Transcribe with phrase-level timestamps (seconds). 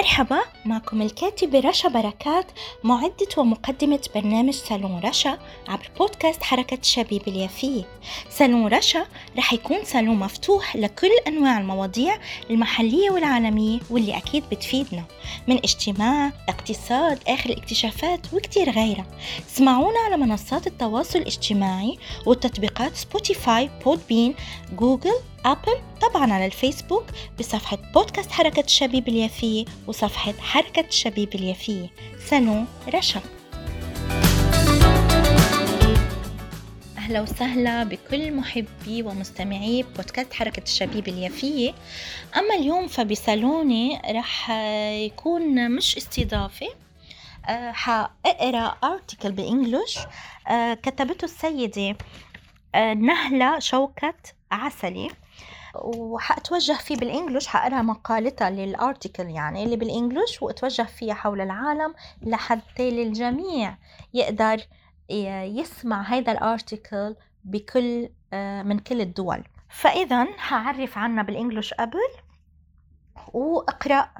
[0.00, 2.46] مرحبا معكم الكاتبة رشا بركات
[2.84, 5.38] معدة ومقدمة برنامج صالون رشا
[5.68, 7.82] عبر بودكاست حركة الشبيب اليافية.
[8.30, 9.06] صالون رشا
[9.38, 12.18] رح يكون صالون مفتوح لكل أنواع المواضيع
[12.50, 15.04] المحلية والعالمية واللي أكيد بتفيدنا
[15.48, 19.06] من اجتماع اقتصاد آخر الاكتشافات وكتير غيرها.
[19.48, 24.34] اسمعونا على منصات التواصل الاجتماعي والتطبيقات سبوتيفاي بودبين
[24.72, 25.14] جوجل
[25.44, 27.04] أبل طبعا على الفيسبوك
[27.38, 31.90] بصفحة بودكاست حركة الشبيب اليافية وصفحة حركة الشبيب اليافية
[32.26, 33.20] سالون رشا.
[36.98, 41.74] أهلا وسهلا بكل محبي ومستمعي بودكاست حركة الشبيب اليافية
[42.36, 44.50] أما اليوم فبصالوني رح
[44.90, 46.66] يكون مش استضافة
[47.48, 49.98] أه حأقرأ أرتيكل بإنجلش
[50.48, 51.96] أه كتبته السيدة
[52.74, 55.10] أه نهلة شوكت عسلي.
[55.74, 63.76] وحأتوجه فيه بالإنجلش حقرأ مقالتها للأرتيكل يعني اللي بالإنجلش وأتوجه فيها حول العالم لحتى الجميع
[64.14, 64.60] يقدر
[65.10, 68.08] يسمع هذا الأرتيكل بكل
[68.64, 69.44] من كل الدول.
[69.68, 71.98] فإذا حعرف عنها بالإنجلش قبل
[73.32, 74.10] وأقرأ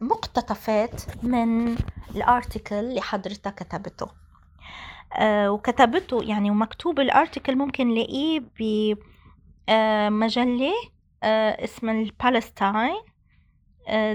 [0.00, 1.76] مقتطفات من
[2.14, 4.06] الأرتيكل اللي حضرتها كتبته.
[5.22, 8.94] وكتبته يعني ومكتوب الأرتيكل ممكن نلاقيه ب
[10.10, 10.72] مجلة
[11.22, 12.96] اسمها البالستاين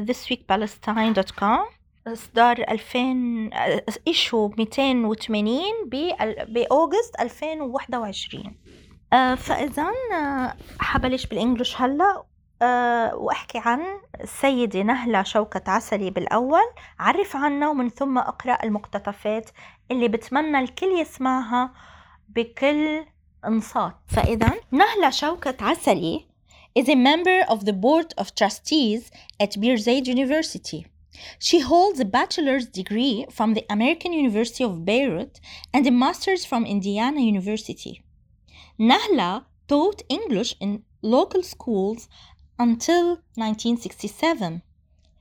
[0.06, 3.50] thisweekpalestine.com إصدار 2000
[4.08, 5.62] إيشو 280
[6.48, 8.56] بأوغست 2021
[9.38, 9.88] فإذا
[10.80, 12.23] حبلش بالإنجلش هلا.
[13.14, 13.81] وأحكي عن
[14.22, 16.64] السيدة نهلة شوكة عسلي بالأول.
[17.00, 19.50] عرف عنها ومن ثم أقرأ المقتطفات
[19.92, 21.73] اللي بتمنى الكل يسمعها
[22.30, 23.06] بكل
[23.47, 26.27] انصات فإذا نهلة شوكت عسلي
[26.75, 30.87] is a member of the board of trustees at Birzeit University.
[31.39, 35.38] She holds a bachelor's degree from the American University of Beirut
[35.75, 38.03] and a master's from Indiana University.
[38.81, 42.09] Nahla taught English in local schools
[42.59, 44.62] until 1967,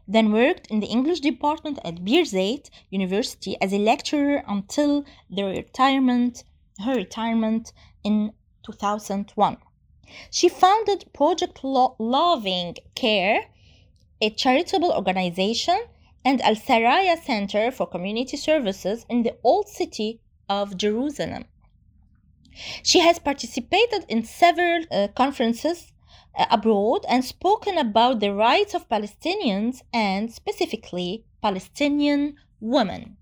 [0.07, 6.44] then worked in the English department at Birzeit University as a lecturer until the retirement,
[6.84, 7.72] her retirement
[8.04, 8.32] in
[8.64, 9.59] 2001.
[10.31, 13.47] She founded Project Lo- Loving Care,
[14.20, 15.78] a charitable organization,
[16.25, 21.44] and Al Saraya Center for Community Services in the Old City of Jerusalem.
[22.82, 25.93] She has participated in several uh, conferences
[26.37, 33.16] uh, abroad and spoken about the rights of Palestinians and specifically Palestinian women.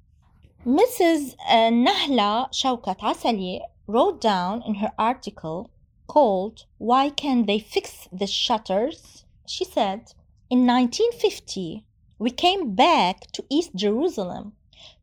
[0.66, 1.36] Mrs.
[1.46, 5.68] Uh, Nahla Shaukat Asali wrote down in her article
[6.06, 9.26] called Why Can't They Fix the Shutters?
[9.46, 10.14] She said,
[10.48, 11.84] In 1950,
[12.18, 14.54] we came back to East Jerusalem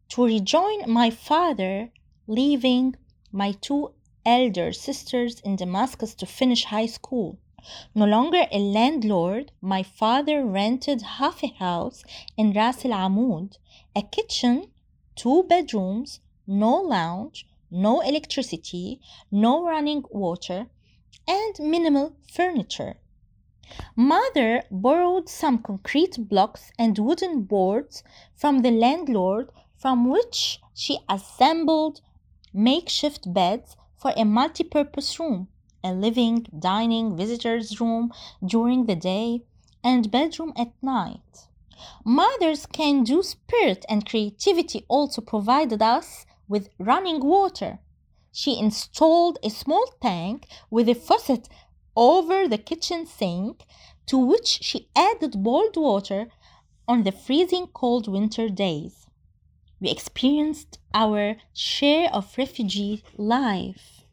[0.09, 1.91] to rejoin my father,
[2.25, 2.95] leaving
[3.31, 3.91] my two
[4.25, 7.37] elder sisters in Damascus to finish high school.
[7.93, 12.03] No longer a landlord, my father rented half a house
[12.35, 13.59] in Ras Al Amud,
[13.95, 14.71] a kitchen,
[15.15, 18.99] two bedrooms, no lounge, no electricity,
[19.31, 20.67] no running water,
[21.27, 22.95] and minimal furniture.
[23.95, 28.03] Mother borrowed some concrete blocks and wooden boards
[28.35, 32.01] from the landlord, from which she assembled
[32.53, 35.47] makeshift beds for a multi purpose room,
[35.83, 38.11] a living, dining, visitors' room
[38.45, 39.43] during the day,
[39.83, 41.47] and bedroom at night.
[42.05, 47.79] Mother's can do spirit and creativity also provided us with running water.
[48.31, 51.49] She installed a small tank with a faucet
[51.95, 53.65] over the kitchen sink
[54.05, 56.27] to which she added boiled water
[56.87, 59.07] on the freezing cold winter days.
[59.79, 64.05] We experienced our share of refugee life.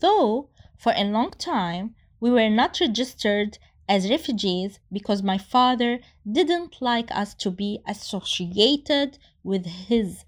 [0.00, 6.00] Though for a long time we were not registered as refugees because my father
[6.30, 10.24] didn't like us to be associated with his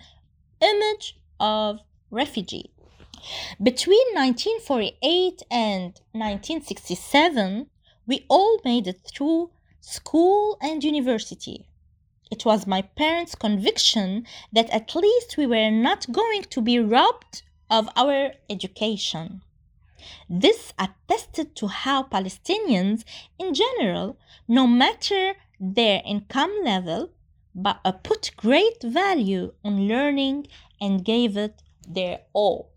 [0.61, 1.81] image of
[2.11, 2.71] refugee.
[3.61, 7.67] Between 1948 and 1967,
[8.07, 9.51] we all made it through
[9.81, 11.67] school and university.
[12.31, 17.43] It was my parents' conviction that at least we were not going to be robbed
[17.71, 19.43] of our education.
[20.29, 23.05] This attested to how Palestinians
[23.39, 27.11] in general, no matter their income level,
[27.55, 30.47] but uh, put great value on learning
[30.81, 32.71] and gave it their all.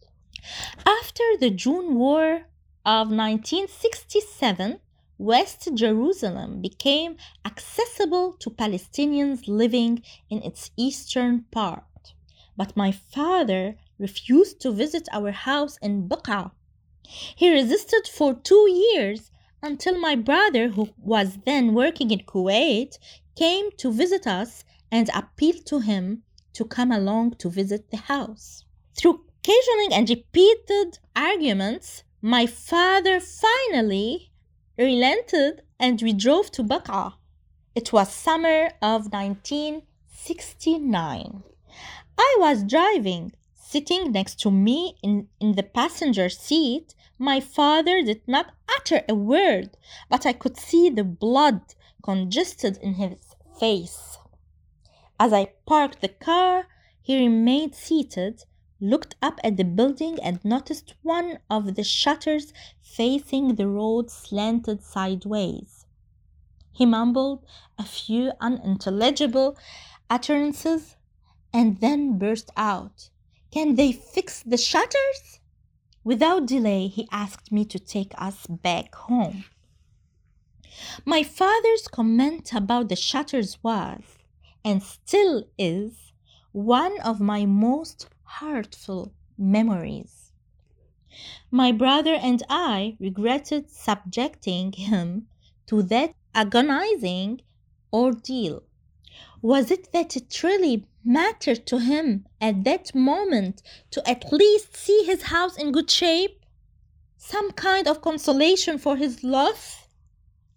[0.86, 2.48] After the June War
[2.84, 4.80] of 1967,
[5.20, 10.02] West Jerusalem became accessible to Palestinians living
[10.32, 12.14] in its eastern part.
[12.58, 16.52] But my father refused to visit our house in Baqa.
[17.04, 19.32] He resisted for two years
[19.62, 22.98] until my brother, who was then working in Kuwait,
[23.36, 28.66] came to visit us and appealed to him to come along to visit the house.
[28.96, 34.32] Through occasional and repeated arguments, my father finally
[34.78, 37.14] relented and we drove to Baqa.
[37.74, 41.44] It was summer of 1969.
[42.18, 43.32] I was driving.
[43.72, 49.16] Sitting next to me in, in the passenger seat, my father did not utter a
[49.16, 49.78] word,
[50.10, 51.62] but I could see the blood
[52.04, 54.18] congested in his face.
[55.18, 56.68] As I parked the car,
[57.02, 58.44] he remained seated,
[58.82, 62.52] looked up at the building, and noticed one of the shutters
[62.82, 65.86] facing the road slanted sideways.
[66.74, 67.46] He mumbled
[67.80, 69.58] a few unintelligible
[70.10, 70.98] utterances
[71.54, 73.12] and then burst out,
[73.52, 75.40] Can they fix the shutters?
[76.04, 79.44] Without delay, he asked me to take us back home.
[81.06, 84.02] My father's comment about the shutters was,
[84.64, 86.14] and still is,
[86.54, 90.32] one of my most heartful memories.
[91.52, 95.28] My brother and I regretted subjecting him
[95.68, 97.42] to that agonizing
[97.92, 98.64] ordeal.
[99.43, 105.05] Was it that it really mattered to him at that moment to at least see
[105.05, 106.45] his house in good shape?
[107.17, 109.89] Some kind of consolation for his loss?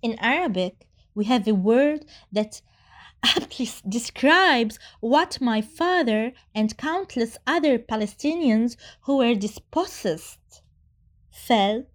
[0.02, 2.62] In Arabic, we have a word that
[3.24, 10.62] aptly describes what my father and countless other Palestinians who were dispossessed
[11.30, 11.88] felt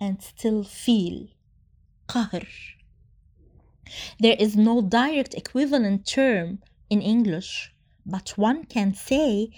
[0.00, 1.28] and still feel.
[2.08, 2.46] قهر.
[4.19, 7.73] there is no direct equivalent term in English,
[8.05, 9.49] but one can say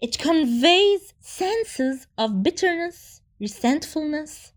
[0.00, 4.52] it conveys senses of bitterness, resentfulness,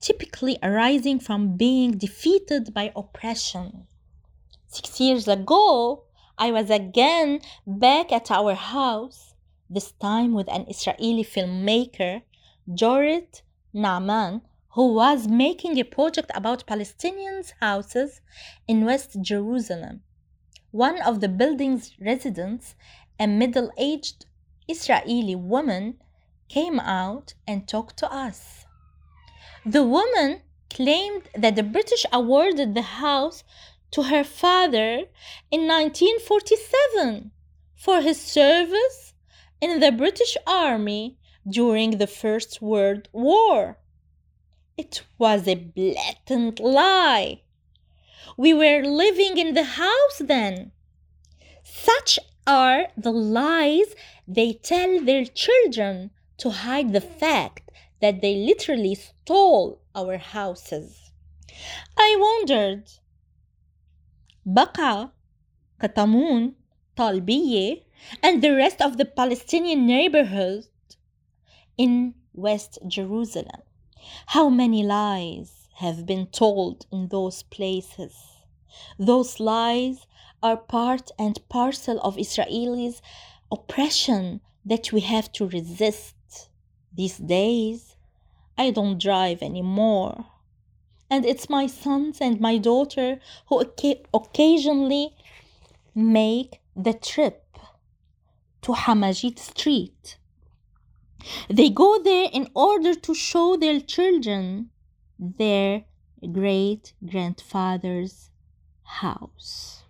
[0.00, 3.86] typically arising from being defeated by oppression.
[4.66, 6.04] Six years ago,
[6.36, 9.34] I was again back at our house,
[9.68, 12.22] this time with an Israeli filmmaker,
[12.68, 13.42] Dorit
[13.72, 14.42] Naaman,
[14.78, 18.20] who was making a project about Palestinians' houses
[18.68, 20.02] in West Jerusalem.
[20.70, 22.76] One of the building's residents,
[23.18, 24.26] a middle aged
[24.68, 25.98] Israeli woman,
[26.48, 28.66] came out and talked to us.
[29.66, 33.42] The woman claimed that the British awarded the house
[33.90, 35.06] to her father
[35.50, 37.32] in 1947
[37.74, 39.12] for his service
[39.60, 41.18] in the British Army
[41.50, 43.76] during the First World War.
[44.78, 47.42] It was a blatant lie.
[48.36, 50.70] We were living in the house then.
[51.64, 53.96] Such are the lies
[54.28, 61.10] they tell their children to hide the fact that they literally stole our houses.
[61.96, 62.84] I wondered
[64.46, 65.10] Baqa,
[65.80, 66.54] Katamun,
[66.96, 67.82] Talbiye,
[68.22, 70.66] and the rest of the Palestinian neighborhood
[71.76, 73.62] in West Jerusalem.
[74.26, 78.14] How many lies have been told in those places?
[78.98, 80.06] Those lies
[80.42, 83.00] are part and parcel of Israelis'
[83.50, 86.16] oppression that we have to resist.
[86.92, 87.96] These days,
[88.56, 90.26] I don't drive anymore
[91.10, 93.60] and it's my sons and my daughter who
[94.12, 95.14] occasionally
[95.94, 97.58] make the trip
[98.62, 100.18] to Hamajit Street.
[101.50, 104.70] They go there in order to show their children
[105.18, 105.84] their
[106.32, 108.30] great grandfather's
[109.02, 109.84] house.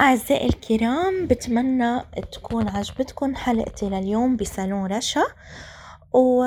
[0.00, 2.00] أعزائي الكرام بتمنى
[2.32, 5.22] تكون عجبتكم حلقتي لليوم بصالون رشا
[6.12, 6.44] و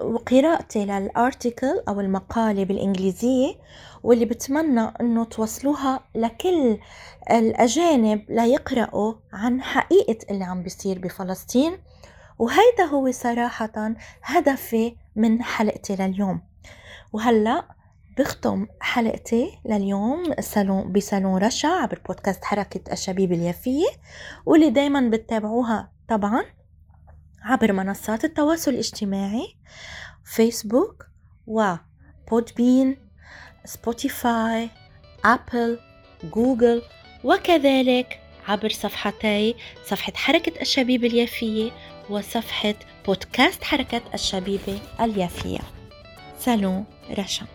[0.00, 3.54] وقراءتي للارتيكل أو المقالة بالإنجليزية
[4.02, 6.78] واللي بتمنى أنه توصلوها لكل
[7.30, 11.78] الأجانب ليقرأوا عن حقيقة اللي عم بيصير بفلسطين
[12.38, 16.40] وهيدا هو صراحة هدفي من حلقتي لليوم.
[17.12, 17.64] وهلأ
[18.18, 23.86] بختم حلقتي لليوم سالون بسالون رشا عبر بودكاست حركة الشبيب اليافية
[24.46, 26.44] واللي دايما بتتابعوها طبعا
[27.42, 29.46] عبر منصات التواصل الاجتماعي
[30.24, 31.06] فيسبوك
[31.46, 32.96] وبودبين
[33.64, 34.70] سبوتيفاي
[35.24, 35.78] أبل
[36.34, 36.82] جوجل
[37.24, 41.70] وكذلك عبر صفحتي صفحة حركة الشبيبة اليافية
[42.10, 42.74] وصفحة
[43.06, 45.60] بودكاست حركة الشبيبة اليافية.
[46.38, 46.84] سالون
[47.18, 47.46] رشا.